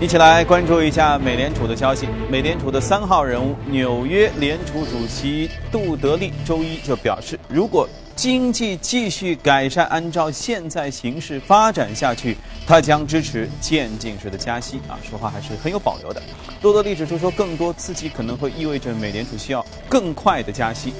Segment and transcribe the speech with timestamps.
[0.00, 2.06] 一起来关注一下美联储的消息。
[2.30, 14.76] 美联储的三号人物、纽约联储主席杜德利周一就表示，如果经济继续改善，按照现在形势发展下去，他将支持渐进式的加息。
[14.86, 16.22] 啊，说话还是很有保留的。
[16.62, 20.94] 杜德利指出说，更多刺激可能会意味着美联储需要更快的加息。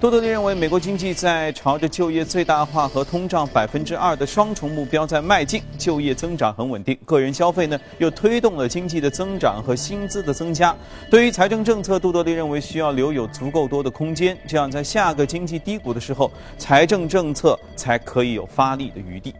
[0.00, 10.72] 杜德利认为，美国经济在朝着就业最大化和通胀百分之二的双重目标在迈进，就业增长很稳定，个人消费呢又推动了经济的增长和薪资的增加。
[11.10, 19.34] 对于财政政策，杜德利认为需要留有足够多的空间，这样在下个经济低谷的时候，财政政策才可以有发力的余地。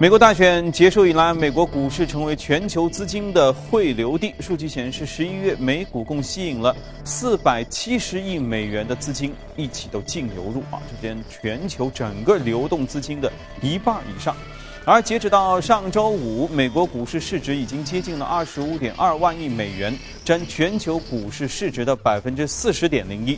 [0.00, 4.32] 美国大选结束以来，美国股市成为全球资金的汇流地。
[4.38, 14.36] 数据显示，十一月美股共吸引了四百七十亿美元的资金一起都净流入啊，这间全球整个流动资金的一半以上。
[14.84, 19.92] 而截止到上周五，美国股市市值已经接近了二十五点二万亿美元，
[20.24, 23.36] 占全球股市市值的百分之四十点零一。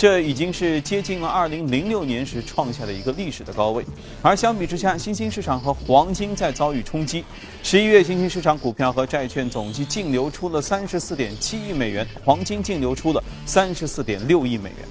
[0.00, 3.84] 这已经是接近了二零零六年时创下的一个历史的高位，
[4.22, 7.22] 而相比之下，新兴市场和黄金在遭遇冲击。
[7.62, 14.88] 十一月新兴市场股票和债券总计净流出了三十四点七亿美元，黄金净流出了三十四点六亿美元。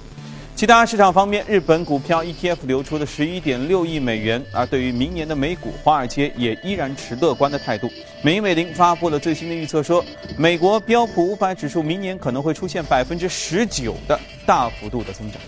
[0.60, 4.44] 其他市场方面，日本股票 ETF 流出的十一点六亿美元。
[4.52, 7.90] 而对于明年的美股，华尔街也依然持乐观的态度。
[8.20, 10.04] 美银美林发布了最新的预测，说
[10.36, 15.40] 美国标普五百指数明年可能会出现百分之十九的大幅度的增长。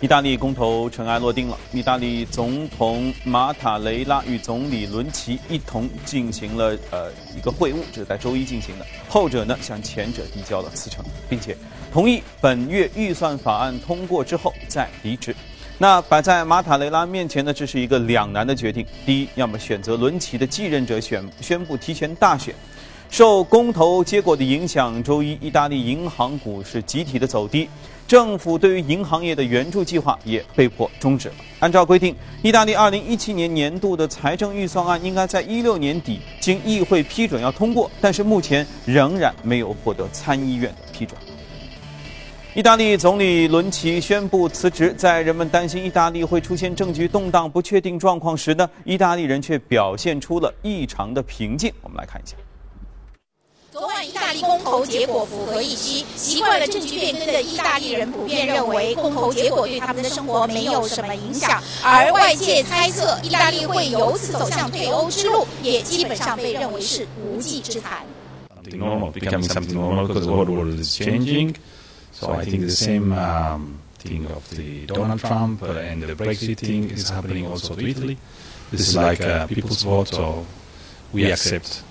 [0.00, 8.86] 意大利公投尘埃落定了，意大利总统马塔雷拉与总理伦齐一同进行了呃一个会晤，这是在周一进行的。
[9.08, 11.56] 后者呢向前者递交了辞呈，并且
[11.92, 15.34] 同意本月预算法案通过之后再离职。
[15.78, 22.54] 那摆在马塔雷拉面前呢，这是一个两难的决定：第一，要么选择伦齐的继任者选宣布提前大选。
[23.10, 27.68] 受公投结果的影响，周一意大利银行股市集体的走低。
[28.06, 31.34] 政府对于银行业的援助计划也被迫终止了。
[31.60, 41.18] 按照规定，意大利2017年年度的财政预算案应该在一六年底经议会批准要通过，但是目前仍然没有获得参议院的批准。
[42.58, 51.72] 意大利总理伦齐宣布辞职，在人们担心意大利会出现政局动荡、不确定状况时呢，意大利人却表现出了异常的平静。
[51.82, 52.34] 我们来看一下。
[53.70, 68.04] 昨晚意大利公投结果符合预期，习惯了政局变更的意大利人普遍认为公投结果对他们的生活没有什么影响，而外界猜测意大利会由此走向退欧之路，也基本上被认为是无稽之谈。
[72.20, 73.08] Something normal, becoming something normal because the whole world is changing.
[73.08, 76.14] So I think the same um, um thing of the Donald Trump uh, and the
[76.14, 78.18] Brexit thing is happening also to Italy.
[78.70, 80.46] This is like a uh, people's vote, so
[81.12, 81.82] we accept.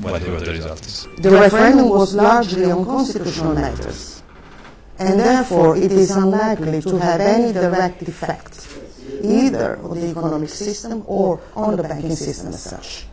[0.00, 1.06] whatever the result is.
[1.18, 4.22] The referendum was largely on constitutional matters,
[4.98, 8.68] and therefore it is unlikely to have any direct effect
[9.22, 13.06] either on the economic system or on the banking system as such.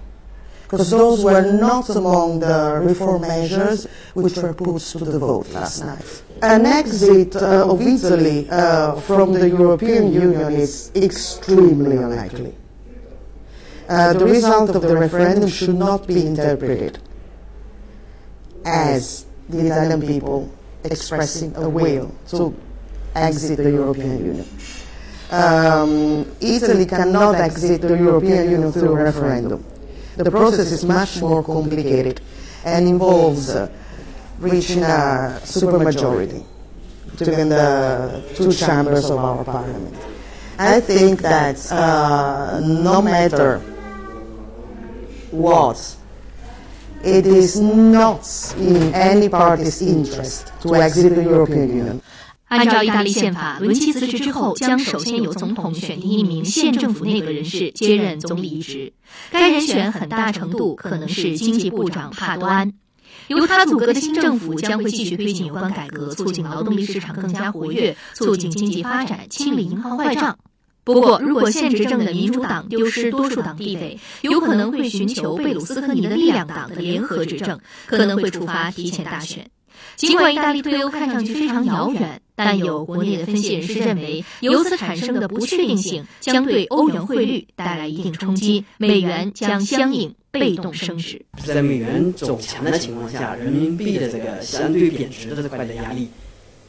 [0.72, 5.84] Because those were not among the reform measures which were put to the vote last
[5.84, 6.24] night.
[6.42, 12.56] An exit uh, of Italy uh, from the European Union is extremely unlikely.
[13.90, 17.00] Uh, the result of the referendum should not be interpreted
[18.64, 20.50] as the Italian people
[20.86, 22.56] expressing a will to
[23.14, 24.48] exit the European Union.
[25.32, 29.66] Um, Italy cannot exit the European Union through a referendum.
[30.24, 32.22] The process is much more complicated
[32.64, 33.72] and involves uh,
[34.38, 36.46] reaching a supermajority
[37.18, 39.98] between the two chambers of our parliament.
[40.60, 43.58] I think that uh, no matter
[45.32, 45.96] what,
[47.04, 52.02] it is not in any party's interest to exit the European Union.
[52.52, 58.92] 按照意大利宪法，伦齐辞职之后，将首先由总统选定一名县政府内阁人士接任总理一职。
[59.32, 62.74] 该人选很大程度可能是经济部长帕多安。
[63.28, 70.38] 由他组阁的新政府将会继续推进有关改革，促进劳动力市场更加活跃，促进经济发展，清理银行坏账。
[70.84, 79.50] 不过，如果现执政的民主党丢失多数党地位，有可能会寻求贝鲁斯科尼的力量党的联合执政，可能会触发提前大选。
[79.96, 91.24] 尽管意大利退欧看上去非常遥远，但有国内的分析人士认为，由此产生的不确定性将对欧元汇率带来一定冲击，美元将相应被动升值。
[91.44, 96.08] 在美元走强的情况下，人民币的这个相对贬值的这块的压力，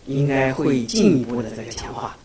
[0.07, 2.17] 应该会进一步的这个强化。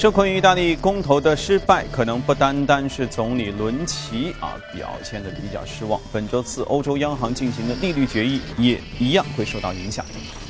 [0.00, 6.00] 受困于意大利公投的失败，可能不单单是总理伦齐啊表现的比较失望。
[6.10, 10.02] 本周四，欧洲央行进行的利率决议也一样会受到影响。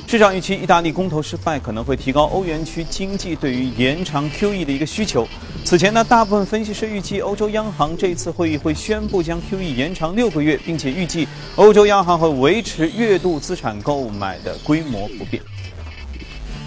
[0.07, 5.27] 市场预期，意大利公投失败可能会提高欧元区经济对于延长 QE 的一个需求。
[5.65, 11.27] 此前呢，大部分分析师预计欧洲央行这次会议会宣布将 QE 延长六个月，并且预计
[11.57, 15.43] 欧洲央行会维持月度资产购买的规模不变。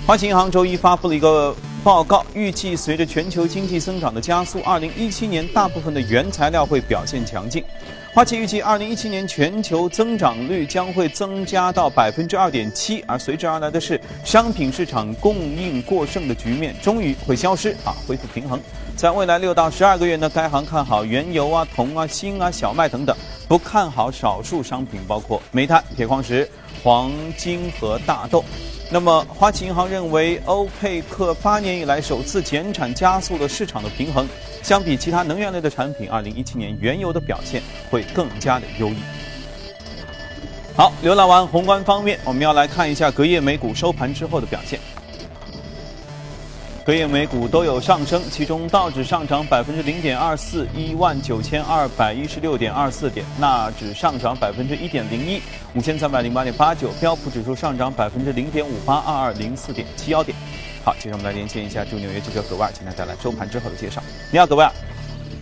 [0.06, 7.62] 花旗银行周一发布了一个报告，预计随着全球经济增长的加速，二零一七年大部分的原材料会表现强劲。
[8.14, 18.58] 花旗预计，二零一七年全球增长率将会增加到百分之二点七，而随之而来的是商品市场供应过剩的局面终于会消失啊，恢复平衡。
[18.96, 23.14] 在未来六到十二个月呢，该行看好原油啊、铜啊、锌啊、小麦等等，
[23.46, 26.48] 不看好少数商品，包括煤炭、铁矿石、
[26.84, 28.44] 黄金和大豆。
[28.90, 34.28] 那么，花旗银行认为，欧佩克八年以来首次减产，加速了市场的平衡。
[34.62, 38.96] 相比其他能源类的产品，二零一七年原油的表现会更加的优异。
[40.76, 44.78] 好，浏览完宏观方面，我们要来看一下隔夜美股收盘之后的表现。
[46.84, 55.40] 隔夜美股都有上升，其中道指上涨百分之零点二四，一万九千二百一十六点二四点；纳指上涨百分之一点零一，
[55.74, 60.36] 五千三百零八点八九；标普指数上涨百分之零点五八，二二零四点七幺点。
[60.84, 64.02] 好，接着我们来连线一下驻纽约记者葛万，请他带来收盘之后的介绍。
[64.30, 64.70] 你好，葛万。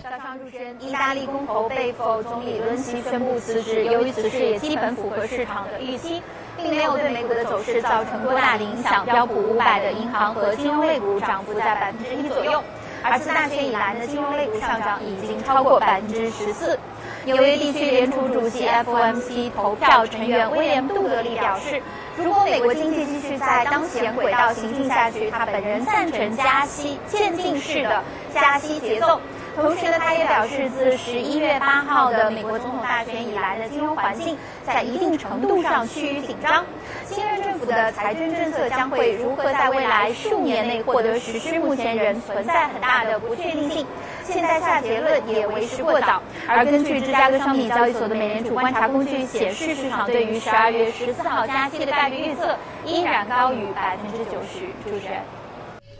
[0.00, 3.84] 早上入身，意大利公投被否，总理伦齐宣布辞职。
[3.86, 6.22] 由于此事也基本符合市场的预期。
[6.56, 9.04] 并没有对美股的走势造成多大的影响。
[9.04, 12.62] 标普五百的银行和金融类股涨幅在百分之一左右，
[13.02, 16.78] 而自大选以来的金融类股上涨已经超过百分之十四。
[17.24, 21.80] 纽约地区联储主席 FOMC 投票成员威廉·杜德利表示，
[22.16, 28.02] 如果美国经济继续在当前轨道行进下去，他本人赞成加息渐进式的
[28.34, 29.20] 加息节奏。
[29.54, 36.64] 同时呢，他也表示，自十一月八号的美国总统大选以来的金融环境在一定程度上趋于紧张。
[37.06, 43.86] 新任政府的财政政策将会如何在未来数年内获得实施，目前仍存在很大的不确定性。
[44.24, 46.22] 现在下结论也为时过早。
[46.48, 52.56] 而根据芝加哥商品交易所的美联储观察工具显示，市场对于十二月十四号加息的概率预测
[52.86, 54.60] 依然高于百分之九十。
[54.84, 55.20] 主持人，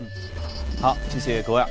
[0.00, 0.06] 嗯，
[0.80, 1.62] 好，谢谢各位。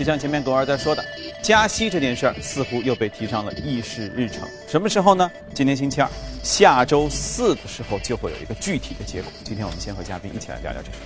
[0.00, 1.04] 就像前面狗儿在说的，
[1.42, 4.48] 加息这件事儿似乎又被提上了议事日程。
[4.66, 5.30] 什么时候呢？
[5.52, 6.08] 今天星期二，
[6.42, 9.30] 下周四的时候就会有一个具体的结果。
[9.44, 10.96] 今天我们先和嘉宾一起来聊聊这事。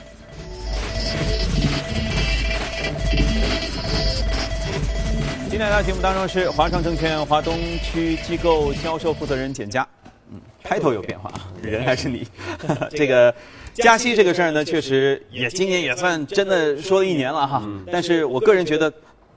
[5.51, 9.85] 今天来到节目当中是华创证券华东区机构销售负责人简佳。
[10.31, 12.29] 嗯，开头有变化，人还是你。
[12.95, 13.35] 这个。
[13.75, 17.63] 加息这个事儿呢，确实也今年也算真的说了一年了哈。
[17.91, 18.93] 但是我个人觉得，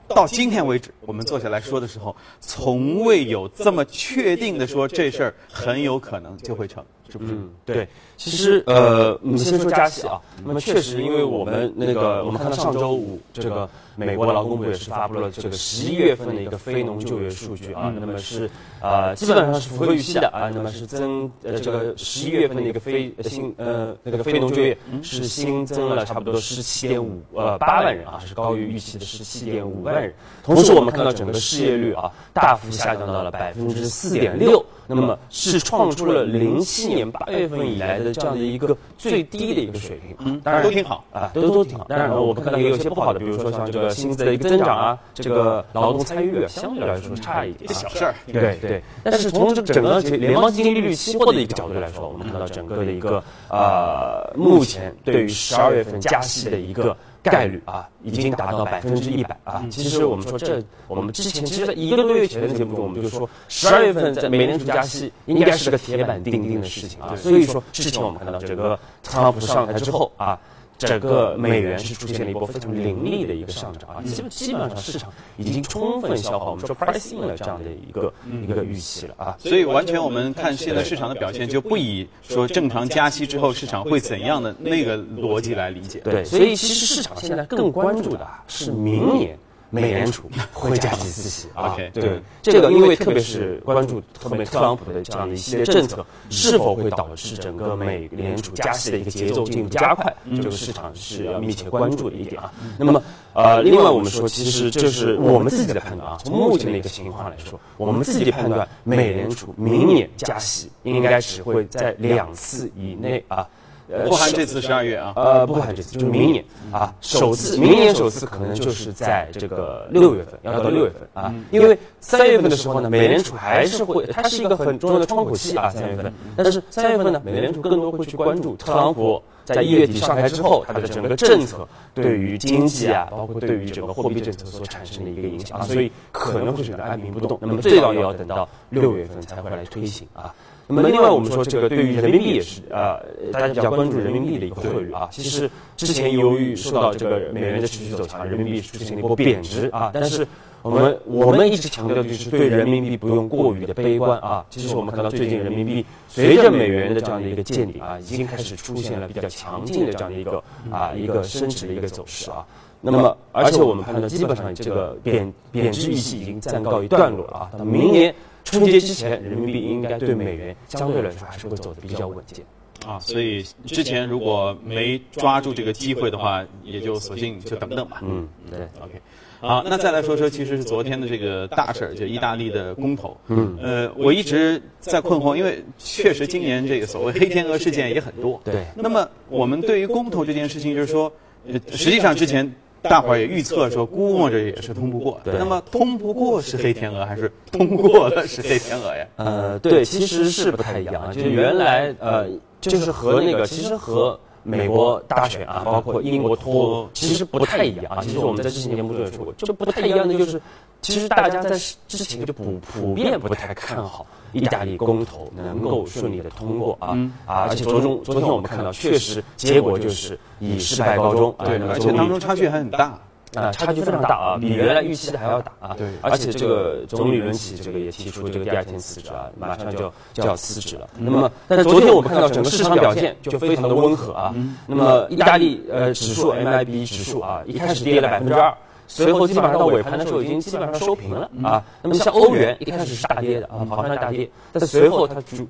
[0.08, 7.32] 到今天为止，我们坐下来说的时候，从未有这么确定的说这事儿很有可能就会成，是不是？
[7.64, 7.88] 对。
[8.16, 10.20] 其实，呃，我们先说加息啊。
[10.44, 17.92] 那么确实，因为我们那个，我们看到上周五，这个美国劳工部也是发布了这个十一月份的一个非农就业数据啊。
[18.00, 18.50] 那么是，
[18.80, 20.50] 呃，基本上是符合预期的啊。
[20.52, 30.12] 那么是增，呃，这个十一月份的一个非新，呃，那个非农就业是新增了差不多十七点五，呃，八万人啊，是高于预期的十七点五万人。
[30.42, 34.64] 同时，我们看到整个失业率啊，大幅下降到了百分之四点六。
[34.88, 41.84] 那么是创出了零七年八月份以来的这样的一个最低的一个水平，嗯，当然都挺好啊，都都挺好。
[41.88, 48.14] 当然呢，我们看到也有些不好的，比如说像这个薪资的一个增长啊，这个劳动参与率相对来说差一点，小事儿。
[48.26, 48.82] 对对。
[49.04, 56.96] 但是从这整个联邦基金利率期货的一个角度来说，我们看到整个的一个呃，目前对于十二月份加息的一个。
[57.22, 59.64] 概率啊，已经达到百分之一百啊！
[59.70, 67.14] 其实我们说这，我们之前其实在一个多月前的节目中，我们就说十二月份在美联储加息应该是个铁板钉钉的事情啊。
[67.16, 70.38] 所以说之前我们看到整个特朗普上台之后啊。
[70.78, 78.12] 整个美元是出现了一波非常凌厉的一个上涨啊，基本基本上市场已经充分消化我们说 pricing 了这样的一个
[78.46, 85.98] 一个预期了啊，所以完全我们看现在市场的表现就不以说正常加息之后市场会怎样的那个逻辑来理解。
[86.00, 89.36] 对，所以其实市场现在更关注的是明年。
[89.70, 102.52] 美联储会加息四息啊，对这个，因为特别是关注特别特朗普的这样的一系列政策，是否会导致整个美联储加息的一个节奏进一步加快，这个市场是要密切关注的一点啊。
[102.78, 103.02] 那么，
[103.34, 106.18] 呃，另外我们说，其实这是我们自己的判断啊。
[106.24, 113.46] 从目前的一个情况来说，我们自己判断，美联储明年加息应该只会在两次以内啊。
[113.90, 115.12] 呃不含这次十二月啊。
[115.16, 116.44] 呃，不含这次，就是明年。
[116.70, 121.08] 啊，首次，明年首次可能就是在这个六月份，要到六月份。
[121.14, 140.34] 啊，因为三月份的时候呢，美联储还是会，它是一个很重要的窗口期啊，三月份，但是三月份呢，美联储更多会去关注特朗普在一月底上台之后，它的整个政策对于经济啊，包括对于整个货币政策所产生的一个影响啊，所以可能会选择按兵不动，那么最早也要等到六月份才会来推行啊。
[140.70, 145.08] 那么另外，我们说这个对于人民币也是啊、呃大家比较关注人民币的一个汇率啊。
[145.10, 149.90] 其实之前由于受到这个美元的持续走强，人民币出现了一波贬值啊。
[149.94, 150.26] 但是
[150.60, 154.44] 我们我们一直强调的就是对人民币不用过于的悲观啊。
[154.50, 162.44] 其实我们看到最近人民币随着美元的这样的一个见顶啊，已经开始出现了比较强劲的这样的一个啊一个升值的一个走势啊。
[162.80, 167.50] 那么，而且我们看到，基本上这个贬贬值预期已经暂告一段落了啊。
[167.58, 168.14] 到明年
[168.50, 172.44] 春节之前，人民币应该对美元相对来说还是会走的比较稳健。
[172.86, 178.00] 啊，所以之前如果没抓住这个机会的话，也就索性就等等吧。
[178.02, 178.60] 嗯，对。
[178.80, 179.00] OK，
[179.40, 183.16] 好，那再来说说，其实是昨天的这个大事儿，就意大利的公投。
[183.26, 188.40] 嗯，呃，我一直在困惑，因为确实今年这个所谓黑天鹅事件也很多。
[188.44, 191.12] 对那么我们对于公投这件事情，就是说，
[191.48, 192.50] 呃实际上之前
[192.82, 195.20] 大伙儿也预测说，估摸着也是通不过。
[195.24, 199.06] 对那么通不过是黑天鹅，还是通过了是黑天鹅呀？
[199.16, 201.12] 呃，对，其实是不太一样啊。
[201.12, 202.26] 就是原来呃，
[202.60, 208.02] 就是和那个，其实和美国大选啊，包括英国脱欧，其实不太一样啊。
[208.02, 210.40] 其实我们在之前节目中也说过，就不太一样的就是，
[210.80, 211.50] 其实大家在
[211.86, 217.46] 之前就普普遍不太看好意大利公投能够顺利的通过啊啊！
[217.50, 221.44] 而且昨中昨天我们看到，确实结果就是以失败告终啊。
[221.44, 222.98] 对，而且当中差距还很大。
[223.34, 225.74] 啊，差距非常大啊，比原来预期的还要大啊。
[225.76, 230.88] 对而且这个总理伦齐这个也提出这个第二天辞职啊，马上就要就要辞职了。
[230.98, 234.34] 那么，但是昨天我们看到整个市场表现就非常的温和啊。
[234.66, 238.56] 那么，意大利呃指数 MIB 指数啊，一开始跌了百分之二。
[238.90, 241.62] 随后基本上到尾盘的时候已经基本上收平了啊。
[241.82, 245.46] 那么像欧元一开始是大跌的啊，好像是大跌，但随后它主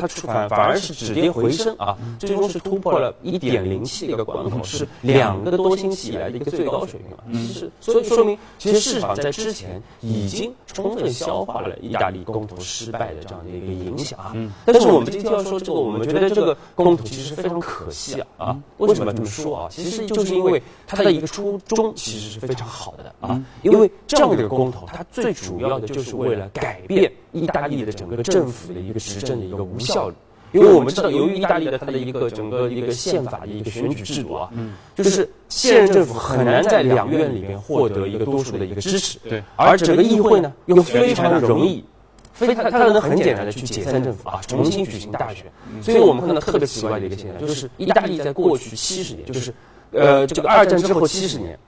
[0.00, 7.24] 它出反反而是止跌回升啊，最终是突破了一点零七的一个关口，是两个多星期以来的一个最高水平了。
[7.32, 14.34] 其实，所以说明其实市场在之前已经充分消化了意大利公投失败的这样的一个影响啊。
[14.64, 18.56] 但是我们今天要说这个，我们觉得这个公投其实非常可惜啊啊！
[18.78, 19.68] 为什么这么说啊？
[19.70, 30.14] 其实就是因为它的一个初衷其实是非常好的啊，因为这样的一个公投，它最主要的就是为了改变意大利的整个政府的一个执政的一个无效率。
[30.52, 34.48] 因为我们知道，由于意大利的它的一个整个一个宪法的一个选举制度啊，
[34.94, 41.84] 就是现任政府很难在两院里面获得一个多数的一个支持，对而整个议会呢又非常的容易。
[42.32, 45.46] 非他他能很简单的去解散政府啊，重新举行大选，
[45.82, 49.54] 所以我们看到特别奇怪的一个现象，就是意大利在过去七十年，就是
[49.92, 51.58] 呃这个二战之后七十年，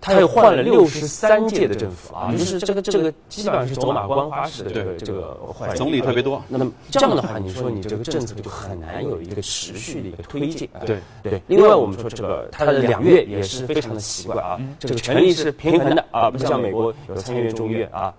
[0.00, 6.42] 他又换了六十三届的政府啊，就是这个这个基本上是走马观花式的这个这个换总理特别多。
[6.48, 10.80] 那么这样的话，你说你这个政策就很难有一个持续的一个推进啊。
[10.86, 11.42] 对对。
[11.48, 18.14] 另外，我们说这个它的两院也是非常的奇怪啊，这个权力是平衡的啊，不像美国有参议院、众议院啊，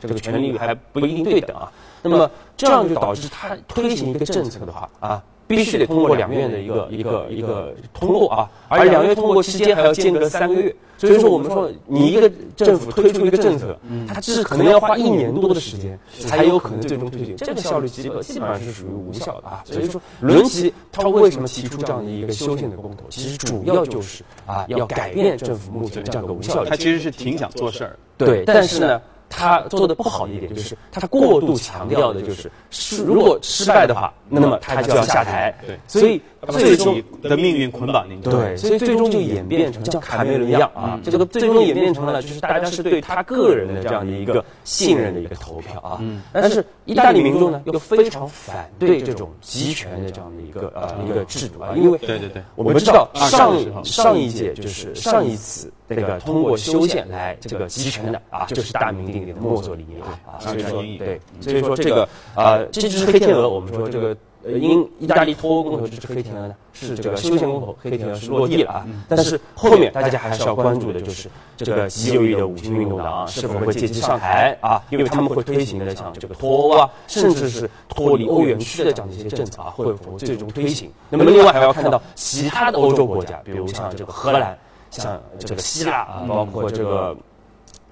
[0.00, 1.70] 这个权力还不一定对等啊。
[2.00, 5.22] 那么这样就导致他推行一个政策的话啊。
[5.46, 13.76] 必须得通过两院的一个一个一个通过啊，而两院通过期间还要间隔三个月，所以说我们说你一个政府推出一个政策，
[14.08, 19.62] 它是可能要花一年多的时间才有可能最终推行，这个效率基本基本上是属于无效的啊。
[19.64, 26.70] 所以说伦齐他为什么提出这样的一个修宪的公投，其实主要就是啊要改变政府目前这样的无效率。
[26.70, 27.98] 他其实是挺想做事儿。
[28.16, 29.00] 对，但是呢。
[29.36, 35.54] 他做的不好的一点就是，他过度强调的就是，是如果失败的话，那么他就要下台。
[35.66, 38.20] 对，所以最终的命运捆绑您。
[38.20, 46.00] 对，所以最终就演变成像卡梅伦一样啊，这个最终演变成了就是大家是对他个人的这样的一个信任的一个投票啊。
[46.32, 64.16] 但是意大利民众呢又非常反对这种集权的这样的一个呃一个制度啊，因为对对对，我们知道上上一届就是上一次那个通过修宪来这个集权的啊，就是大名鼎鼎的墨索里尼啊，所以说对，所以说这个啊这只是黑天鹅，我们说这个。
[64.46, 68.86] 呃，因意大利脱欧公投这只黑天鹅呢，是这个休闲公投，黑天鹅是落地了啊。
[69.08, 74.82] 但是后面大家还是要关注的就是这个极右翼的五星运动党是否会借机上台啊？
[74.90, 80.92] 因为他们会推行的像这个脱欧啊，甚至是脱离欧元区的这样的一些政策啊，会否最终推行？
[81.08, 84.58] 那么另外还要看到其他的欧洲国家，比如像这个荷兰，
[84.90, 87.16] 像这个希腊啊，包括这个。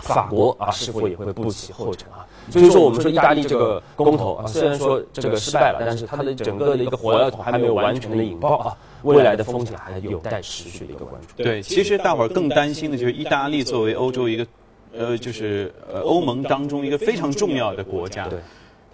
[0.03, 2.27] 法国啊是否也会步其后尘啊？
[2.51, 11.43] 所以说，我们说意大利这个公投啊，虽然说这个失败了，但是它的整个的一个火药桶还没有完全的引爆啊，未来的风险还有待持续的一个关注。
[11.43, 14.47] 对，其实大伙儿更担心的就是意大利作为欧洲一个，
[14.93, 18.29] 呃，就是呃欧盟当中一个非常重要的国家。
[18.29, 18.41] 对。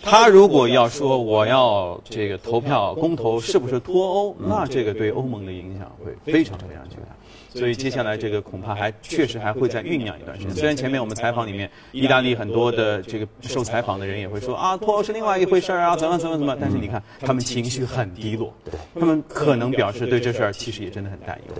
[0.01, 7.17] 他如果要说我要这个投票公投是不是脱欧，那这个对欧盟的影响会非常非常巨大。
[7.49, 10.55] 所以接下来这个恐怕还确实还会再酝酿一段时间。
[10.55, 16.57] 虽然前面我们采访里面，意大利很多的这个受采访的人也会说啊，脱欧是另外一回事儿啊，怎么怎么怎么。
[16.61, 18.55] 但是你看，他们情绪很低落，
[18.99, 21.55] 他们可能表示对这事儿其实也真的很担忧。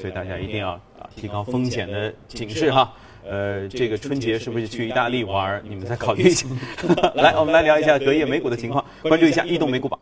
[0.00, 2.92] 所以大家一定要啊提高风险的警示哈。
[3.28, 5.62] 呃，这个春节是不是去意大利玩？
[5.68, 6.46] 你们再考虑一下。
[7.14, 10.00] 来，我们来聊 一下隔夜美股的情况，关注一下异动美股榜。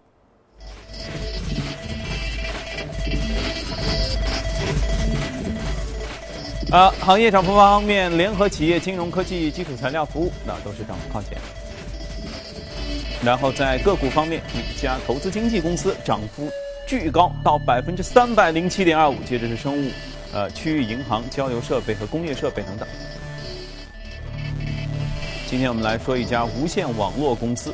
[6.73, 11.39] 呃，行业涨幅方面，联合企业、金融科技、基础材料服务，那都是涨幅靠前。
[13.25, 16.51] 然后在个股方面，一家投资经纪公司涨幅
[16.85, 19.15] 巨高，到百分之三百零七点二五。
[19.25, 19.91] 接着是生物、
[20.33, 22.89] 呃区域银行、交流设备和工业设备等等。
[25.49, 27.73] 今天我们来说一家无线网络公司。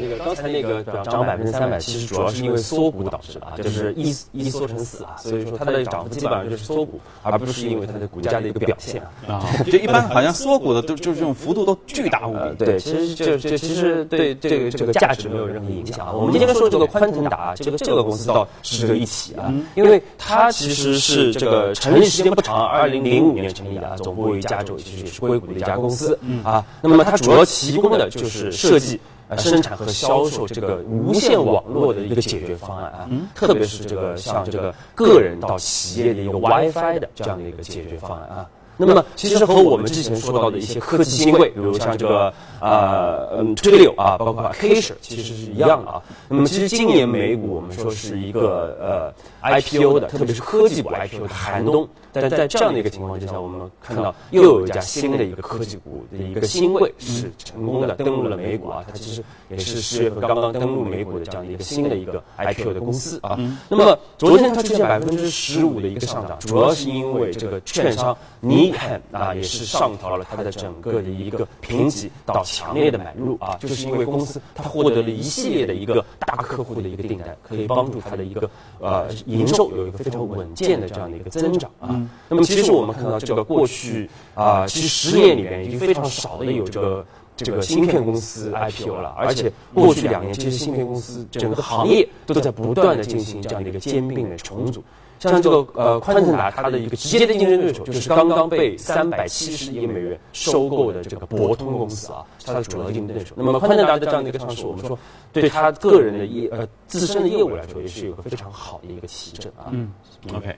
[0.00, 9.44] 那个刚才那个涨百分之三百，其实主要是因为缩股导致的啊，就是一一缩成死啊，所以说它的涨幅基本上就是缩股，而不是因为它的股价的一个表现啊。
[9.64, 12.64] 这一般好像缩股的都就是这种幅度都巨大无比。
[12.64, 16.12] 对，其实这这其实对这个这个价值没有任何影响啊。
[16.12, 26.64] 我们今天说这个宽腾达，这个这个公司倒值得一起啊，因为它其实是这个成立时间不长，二零零五年成立的，总部位于加州，其实也是硅谷的一家公司啊。
[26.80, 29.00] 那么它主要提供的就是设计。
[29.28, 38.46] 呃，生产和销售这个无线网络的一个解决方案啊，特别是这个像这个个人到企业的一个 WiFi 的这样的一个解决方案啊。
[38.78, 46.02] 那么，其实和我们之前说到的一些科技新贵，比如像这个呃嗯 Twilio 啊，包括 Acacia，其实是一样的啊。
[46.28, 51.88] 那么，其实今年美股我们说是一个呃 IPO 的，特别是科技股 IPO 的寒冬。
[52.18, 58.82] 但在这样的一个情况之下，我们看到又有一家新的一个科技股的一个新贵是成功的登陆了美股啊。
[58.88, 63.38] 它其实也是十月份刚刚登陆美股的这样的一个新的一个 IPO 的公司啊。
[63.68, 78.48] 那么昨天它出现百分之十五的一个上涨，主要是因为这个券商尼肯啊也是上调了它的整个的一个评级到强烈的买入啊，就是因为公司它获得了一系列的一个大客户的一个订单，可以帮助它的一个
[78.80, 82.08] 呃营收有一个非常稳健的这样的一个增长啊。
[82.28, 87.06] 那么，其实我们看到这个过去啊，其实十年里面已经非常少的有这个
[87.36, 94.82] 这个芯片公司 IPO 了，而且过去两年，其实芯片公司整个行业都在不断的进行这样的一个兼并的重组。
[95.18, 103.34] 像这个呃宽腾达，它的一个直接的竞争对手就是刚刚被三百七十亿美元收购的这个博通公司啊，它的主要竞争对手。
[103.36, 104.98] 那么宽腾达的这样的一个上市，我们说
[105.32, 109.68] 对他个人的业呃自身的业务来说，也是有个非常好的一个提振啊。
[109.70, 109.92] 嗯
[110.34, 110.54] ，OK。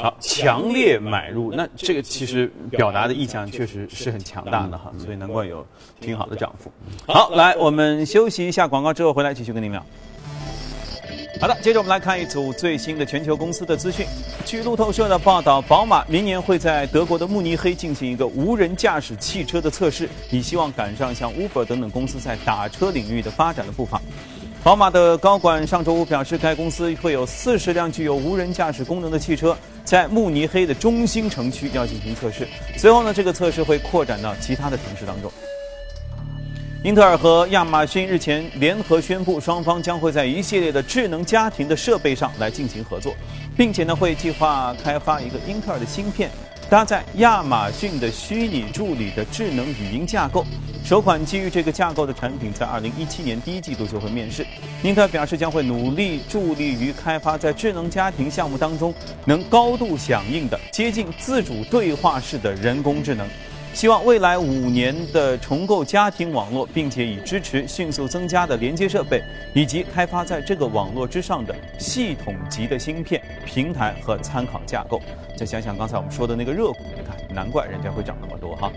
[0.00, 5.66] 好，强烈买入，那这个其实表达的意向确实是很强大的哈，所以难怪有
[6.00, 6.70] 挺好的涨幅。
[7.12, 9.84] 好，来我们休息一下广告之后回来继续跟您聊。
[11.40, 14.04] 好的，接着我们来看一组最新的全球公司的资讯。
[14.44, 24.02] 据路透社的报道，宝马明年会在德国的慕尼黑进行一个无人驾驶汽车的测试，以希望赶上像 Uber 等等公司在打车领域的发展的步伐。
[24.64, 32.48] 宝马的高管上周五表示，该公司会有四十辆具有无人驾驶功能的汽车在慕尼黑的中心城区要进行测试。
[32.76, 35.30] 随后呢，这个测试会扩展到其他的城市当中。
[36.84, 43.16] 英特尔和亚马逊日前联合宣布，双方将会在一系列的智能家庭的设备上来进行合作，
[43.56, 46.30] 并且呢会计划开发一个英特尔的芯片，
[46.70, 50.44] 搭载亚马逊的虚拟助理的智能语音架构。
[50.84, 54.46] 首款基于这个架构的产品在二零一七年第一季度就会面世。
[54.84, 63.28] 英特尔表示将会努力助力于开发在智能家庭项目当中能高度响应的、接近自主对话式的人工智能。
[63.78, 69.22] 希望未来五年的重构家庭网络，并且以支持迅速增加的连接设备，
[69.54, 75.00] 以及开发在这个网络之上的系统级的芯片平台和参考架构。
[75.36, 78.68] 再想想刚才我们说的那个热股，你看，难怪人家会涨那么多哈。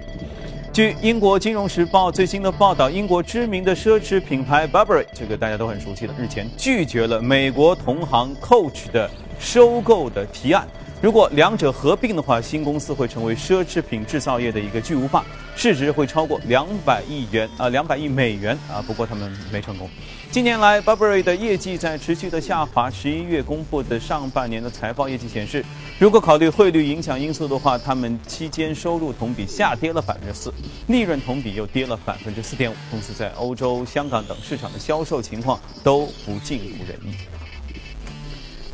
[0.72, 9.10] 据英国金融时报最新的报道，英国知名的奢侈品牌 Burberry，这个大家都很熟悉的，日前拒绝了美国同行 Coach 的
[9.40, 10.68] 收购的提案。
[11.02, 18.84] 如果两者合并的话，新公司会成为奢侈品制造业的一个巨无霸，市值会超过两百亿元啊，两百亿美元啊。
[18.86, 19.90] 不过他们没成功。
[20.30, 22.88] 近年来，Burberry 的业绩在持续的下滑。
[22.92, 25.66] 十一月公布的上半年的财报业绩显示
[25.98, 30.54] 如果考虑汇率影响因素的话，他们期间收入同比下跌了百分之四，
[30.86, 32.76] 利润同比又跌了百分之四点五。
[32.92, 37.16] 公司在欧洲、香港等市场的销售情况都不尽如人意。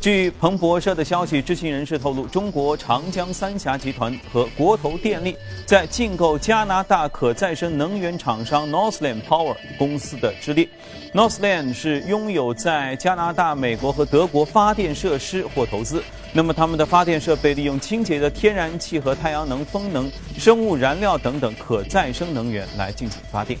[0.08, 10.66] 据彭博社的消息，知情人士透露，中国长江三峡集团和国投电力在竞购加拿大可再生能源厂商 Northland Power 公司的之列。
[11.12, 16.02] Northland 是拥有在加拿大、美国和德国发电设施或投资。
[16.32, 23.60] 那么，他们的发电设备利用清洁的天然气和太阳能、风能、生物燃料等等可再生能源来进行发电。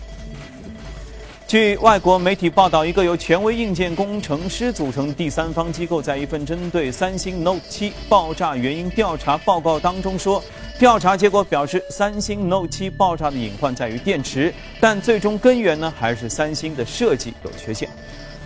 [1.48, 10.44] 据外国媒体报道，一个由权威硬件工程师组成的第三方机构在一份针对三星 Note 7爆炸原因调查报告当中说，
[10.78, 17.88] 调查结果表示，三星 Note 7爆炸的隐患在于电池，但最终根源呢还是三星的设计有缺陷。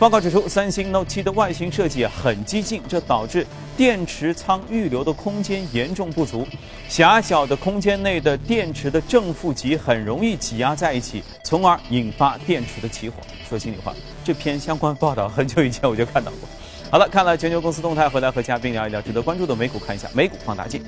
[0.02, 6.44] 报告指出，三星 Note 7的外形设计很激进，这导致电池仓预留的空间严重不足。
[6.88, 13.18] 狭小的空间内的电池的正负极很容易挤压在一起，从而引发电池的起火。
[13.48, 16.48] 说心里话，这篇相关报道很久以前我就看到过。
[16.90, 20.84] 好了，看了全球公司动态，回来和嘉宾聊一聊值得关注的美股，看一下美股放大镜。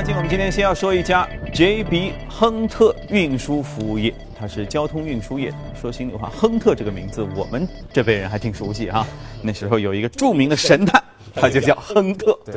[0.00, 5.52] 美股放大镜，我们今天先要说一家 JB 亨特运输服务业，它是交通运输业。
[5.78, 9.06] 说心里话，亨特这个名字，我们这辈人还挺熟悉哈。
[9.42, 11.02] 那时候有一个著名的神探。
[11.40, 12.54] 它就叫亨特，对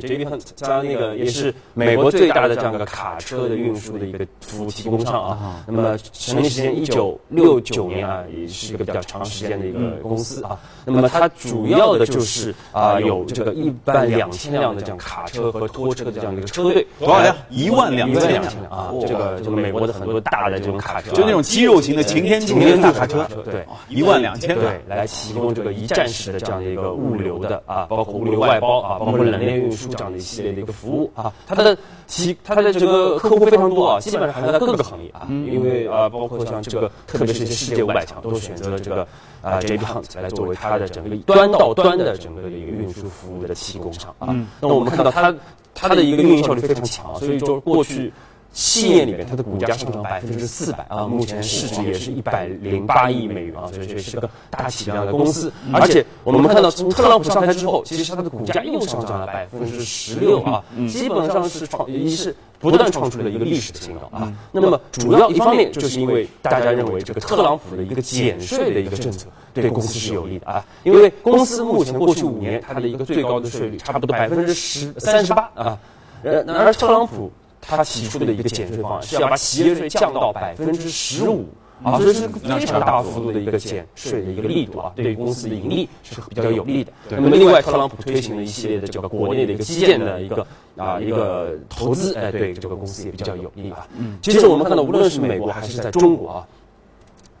[0.00, 5.64] ，JB 亨加那个也是美国最大的这样一个卡车的运输的一个服务提供商啊。
[5.66, 10.58] 那么成立时间一九六九年啊，也是一个比较长时间的一个公司啊。
[10.84, 17.36] 那么它主要的就是啊，有这个一万两千辆的这样卡车和拖车的这样一个车队，多少辆？
[17.50, 18.90] 一万两千辆啊！
[19.06, 28.23] 这个这个美国的很多大的这种卡车，就那种肌肉型的擎天擎天大卡车，对，一万两千对，来提供这个一站式的这样的一个物流的啊，包括。
[28.24, 39.06] 物流外包啊，包括冷链运输这样的一系列的一个服务啊，它的其它的这个客户非常多啊，基本上涵盖各个行业啊，因为啊，包括像这个，特别是一些世界五百强，都选择了这个
[39.42, 44.34] 啊 JB Hunt 来作为它的整个端到端的整个的一个运输服务的提供商啊。
[44.60, 45.34] 那我们看到它
[45.74, 48.12] 它的一个运营效率非常强，所以说过去。
[48.54, 55.52] 七年里面，它的股价上涨百分之四百啊，目前市值也是一百零八亿美元啊，所以这是个大体量的公司。
[55.72, 64.32] 而且我们看到，从特朗普上台之后，其实它的股价又上涨了百分之十六啊，基本上是创，也是不断创出了一个历史的新高啊。
[64.52, 75.78] 那么主要一方面就是因为大家认为这个特朗普的一个减税的一个政策对公司是有利的啊，因为公司目前过去五年它的一个最高的税率差不多百分之十三十八啊，
[76.22, 77.32] 呃，而特朗普。
[77.66, 81.46] 他提出的一个减税方案是要把企业税降到百分之十五
[81.82, 86.92] 啊，所以是非常大幅度的一个减税的一个力度啊，对于公司的盈利是比较有利的。
[87.10, 90.46] 那么，另外，特朗普推行了一系列的这个国内的一个基建的一个
[90.76, 93.86] 啊一个投资，哎，对这个公司也比较有利啊。
[94.22, 96.46] 其实我们看到，无论是美国还是在中国啊。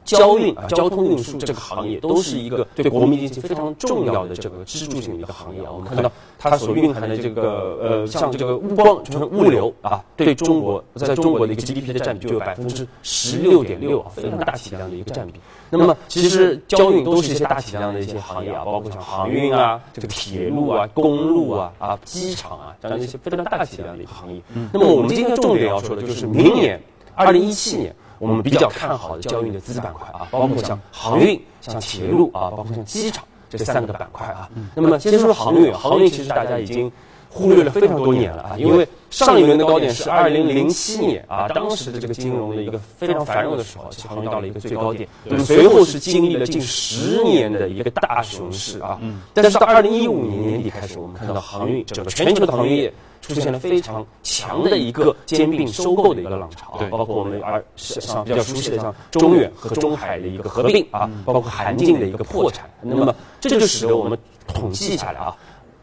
[0.04, 5.70] 交运啊，交通运输这个行业都是一个对国民经济非常重要的这个支柱性的一个行业啊。
[5.72, 15.40] 我们看到它所蕴含的这个呃，像这个光就是物流啊，对中国在中国的一个 GDP 的占比就有百分之十六点六啊，非常大体量的一个占比。
[15.70, 24.40] 那么其实交运都是一些大体量的一些行业啊，包括像航运啊、这个铁路啊、公路啊、啊机场啊这样的一些非常大体量的一个行业。
[24.70, 26.78] 那么我们今天重点要说的就是明年
[27.14, 27.94] 二零一七年。
[28.18, 34.48] 我们比较看好的交运的资板块啊，包括像航运、像铁路啊，包括像机场这三个板块啊。
[34.74, 36.90] 那么先说航运，航运其实大家已经
[37.34, 45.08] 忽略了非常多年了啊，因为上一轮的高点是二零零七年啊，当时的这个金融的一个非常繁荣的时候，航运到了一个最高点。
[45.24, 49.00] 那么随后是经历了近十年的一个大熊市啊，
[49.34, 52.92] 但是到二零一五年年底开始，我们看到航运整个全球的航运业。
[53.24, 65.34] 出现了非常强的一个兼并收购的一个浪潮，啊，包括我们而像比较熟悉的像中远和中海的一个合并啊，包括韩进的一个破产，那么这就使得我们统计下来啊，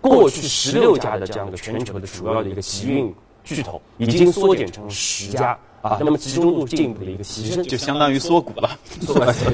[0.02, 8.70] 过去十六家的这样一个全球的主要的一个集运巨头已经缩减成十家啊，那么集中度进一步的一个提升，就相当于缩股了，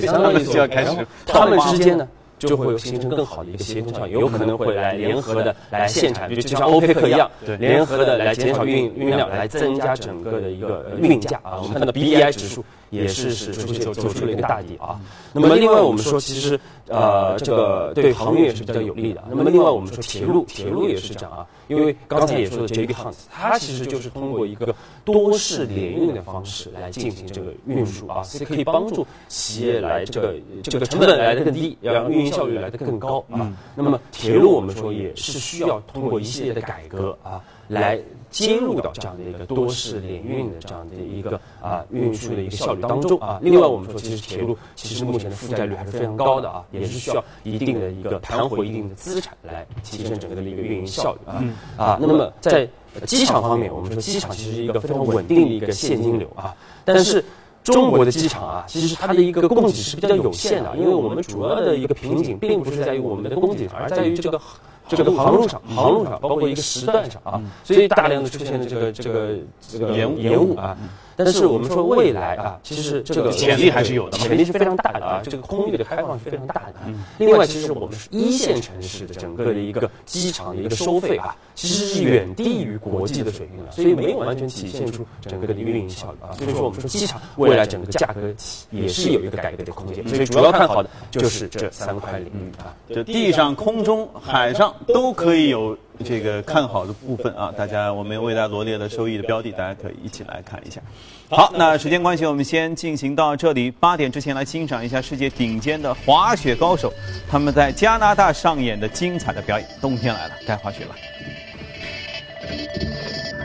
[0.02, 2.08] 相当于就要 开始他们之间呢。
[2.40, 11.58] 就会有形成更好的一个协同效应，有可能会来联合的来限产，就就像欧佩克一样，联合的来减少运运量，来增加整个的一个运价啊。
[11.58, 15.00] 我们看到 B D I 指数也是是出现走走出了一个大底啊。
[15.34, 19.23] 那么另外我们说，其实呃这个对航运也是比较有利的。
[19.30, 22.93] 那么另外我们说铁路，铁路也是这样啊，因为刚才也说的 J.B.
[22.93, 24.73] Hunt，它其实就是通过一个
[25.04, 33.52] 多式联运的方式来进行这个运输啊，所以可以帮助企业来这个这个成本来的更低，让运营效率来的更高啊。
[33.76, 43.40] 那么铁路我们说也是需要通过一系列的改革啊，来接入到这样的一个多式联运的这样的一个啊运输的一个效率当中啊。
[43.42, 51.44] 另外我们说，其实铁路其实目前的负债率还是非常高的啊，也是需要一定的一个盘活一定的资产来提升整个的一个运营效率啊
[51.78, 51.98] 啊。
[52.00, 52.68] 那么在
[53.06, 57.24] 机场方面，我们说机场其实是一个非常稳定的一个现金流啊，但是。
[57.63, 64.40] 中国的机场啊，其实它的一个供给是比较有限的，因为我们主要的一个瓶颈并不是在于我们的供给，而在于这个
[64.88, 70.78] 这个航路上，航路上包括一个时段上啊，所以大量的出现了这个这个这个延误延误啊。
[71.17, 76.75] 但是我们说未来啊，其实这个潜力还是有的，潜力是非常大的啊，这个空域的开放是非常大的。
[77.17, 86.32] 另外，其实我们是一线城市的整个的一个机场的一个收费啊，其实是远低于国际的水平的，所以没有完全体现出整个的运营效率啊。
[86.38, 88.21] 所以说，我们说机场未来整个价格
[88.69, 90.08] 也是有一个改革的空间。
[90.08, 97.54] 所以主要看好的就是这三块领域啊，就地上、空中、海上都可以有这个看好的部分啊。
[97.58, 100.82] 大家，我们为大家罗列了收益的标的，大家可以一起来看一下。
[101.30, 103.70] 好，那时间关系，我们先进行到这里。
[103.70, 106.94] 八点之前来欣赏一下世界顶尖的滑雪高手，
[107.30, 109.68] 他们在加拿大上演的精彩的表演。
[109.82, 110.96] 冬天来了，该滑雪了。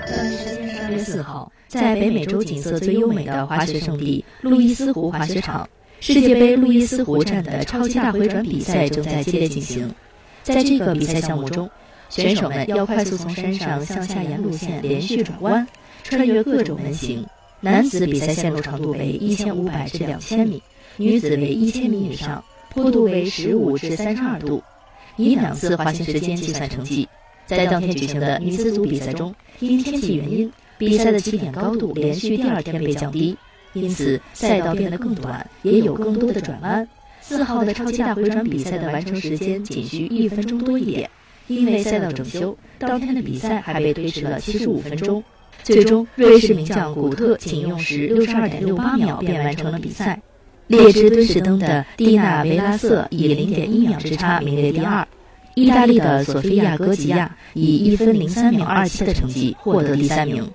[0.07, 9.93] 当地时间三月四号，在北美洲景色最优美的滑雪胜地路易斯湖滑雪场，世界杯路易斯湖站的超级大回转比赛正在激烈进行。
[10.43, 11.71] 在这个比赛项目中，
[12.12, 15.66] 选手们要快速从山上向下沿路线连续转弯，
[16.03, 17.27] 穿越各种门型。
[17.62, 20.62] 男子比赛线路长度为一千五百至两千米，
[20.98, 24.62] 女子为一千米以上，坡度为十五至三十二度。
[25.16, 27.09] 以两次滑行时间计算成绩。
[27.46, 33.35] 在当天举行的女子组比赛中，因天气原因，比赛的起点高度连续第二天被降低，
[33.72, 36.87] 因此赛道变得更短，也有更多的转弯。
[37.22, 41.09] 四号的超级大回转比赛的完成时间仅需一分钟多一点，
[41.55, 45.23] 因为赛道整修，当天的比赛还被推迟了七十五分钟。
[45.62, 50.21] 最终，瑞士名将古特仅用时六十二点六八秒便完成了比赛。
[50.67, 55.07] 列支敦士登的蒂娜维拉瑟以零点一秒之差名列第二，
[55.55, 60.49] 意大利的索菲亚戈吉亚以一分零三秒二七的成绩获得第三名。